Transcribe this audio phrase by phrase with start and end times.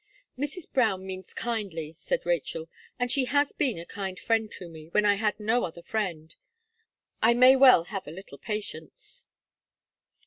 [0.35, 0.73] "Mrs.
[0.73, 2.67] Brown means kindly," said Rachel,
[2.97, 6.35] "and she has been a kind friend to me, when I had no other friend.
[7.21, 9.27] I may well hare a little patience."